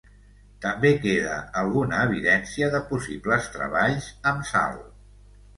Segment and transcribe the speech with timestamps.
[0.61, 4.83] També queda alguna evidència de possibles treballs amb sal.